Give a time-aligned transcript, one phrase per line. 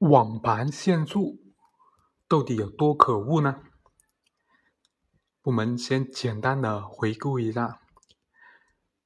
[0.00, 1.38] 网盘限速
[2.26, 3.62] 到底有多可恶呢？
[5.42, 7.82] 我们先简单的回顾一下，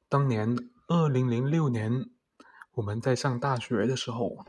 [0.09, 2.09] 当年二零零六年
[2.75, 4.47] 我们在上大学的时候，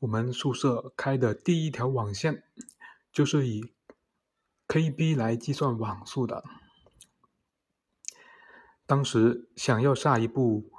[0.00, 2.42] 我们宿舍开的第一条网线
[3.12, 3.72] 就是以
[4.66, 6.42] KB 来计算网速的。
[8.84, 10.73] 当时想要下一步。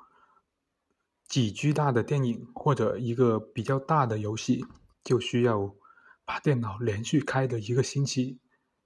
[1.35, 4.65] 几 G 大的电影或者一个比较大的游戏，
[5.03, 5.75] 就需要
[6.23, 8.39] 把电脑连续开的一个星期，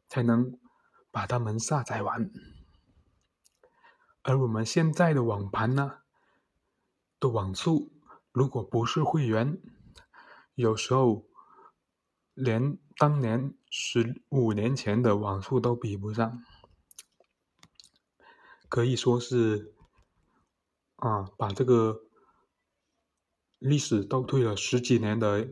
[0.07, 0.57] 才能
[1.11, 2.31] 把它们下载完。
[4.23, 5.99] 而我们现在的网盘呢，
[7.19, 7.91] 的网速
[8.31, 9.61] 如果不是会员，
[10.55, 11.27] 有时候
[12.33, 16.43] 连当年十五年前的网速都比不上，
[18.67, 19.75] 可以说是
[20.95, 22.08] 啊，把这个。
[23.59, 25.49] 历史倒退了十几年的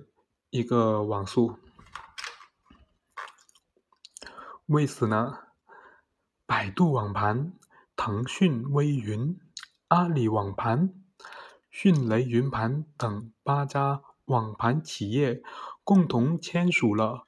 [0.50, 1.58] 一个网速，
[4.68, 5.40] 为此呢，
[6.46, 7.52] 百度网盘、
[7.98, 9.38] 腾讯微云、
[9.90, 10.94] 阿里网盘、
[11.70, 15.44] 迅雷云盘等八家网盘企业
[15.84, 17.06] 共同签署了《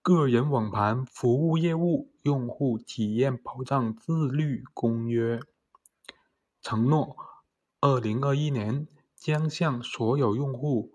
[0.00, 5.38] 个人网盘服务业务用户体验保障自律公约》，
[6.62, 7.16] 承诺
[7.80, 8.86] 二零二一年。
[9.24, 10.92] 将向所有用户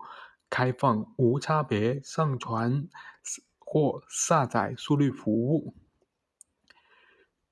[0.48, 2.88] 开放无差别上传
[3.58, 5.74] 或下载速率服务。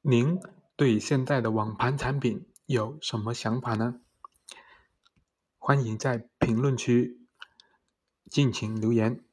[0.01, 0.39] 您
[0.77, 4.01] 对现在的网盘产品有什么想法呢？
[5.59, 7.27] 欢迎在评论区
[8.31, 9.25] 尽情留言。